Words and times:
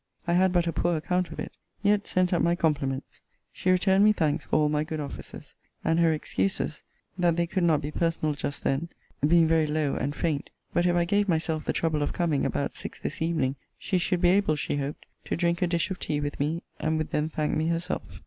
I 0.25 0.33
had 0.33 0.51
but 0.51 0.65
a 0.65 0.73
poor 0.73 0.97
account 0.97 1.29
of 1.31 1.39
it: 1.39 1.51
yet 1.83 2.07
sent 2.07 2.33
up 2.33 2.41
my 2.41 2.55
compliments. 2.55 3.21
She 3.53 3.69
returned 3.69 4.03
me 4.03 4.13
thanks 4.13 4.45
for 4.45 4.55
all 4.55 4.67
my 4.67 4.83
good 4.83 4.99
offices; 4.99 5.53
and 5.85 5.99
her 5.99 6.11
excuses, 6.11 6.81
that 7.19 7.35
they 7.35 7.45
could 7.45 7.61
not 7.63 7.83
be 7.83 7.91
personal 7.91 8.33
just 8.33 8.63
then, 8.63 8.89
being 9.23 9.45
very 9.47 9.67
low 9.67 9.93
and 9.93 10.15
faint: 10.15 10.49
but 10.73 10.87
if 10.87 10.95
I 10.95 11.05
gave 11.05 11.29
myself 11.29 11.65
the 11.65 11.71
trouble 11.73 12.01
of 12.01 12.13
coming 12.13 12.47
about 12.47 12.73
six 12.73 12.99
this 12.99 13.21
evening, 13.21 13.57
she 13.77 13.99
should 13.99 14.21
be 14.21 14.29
able, 14.29 14.55
she 14.55 14.77
hoped, 14.77 15.05
to 15.25 15.35
drink 15.37 15.61
a 15.61 15.67
dish 15.67 15.91
of 15.91 15.99
tea 15.99 16.19
with 16.19 16.39
me, 16.39 16.63
and 16.79 16.97
would 16.97 17.11
then 17.11 17.29
thank 17.29 17.55
me 17.55 17.67
herself. 17.67 18.01